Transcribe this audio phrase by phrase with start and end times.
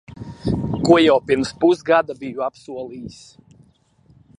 [0.85, 3.23] Ko jau pirms pusgada biju apsolījis.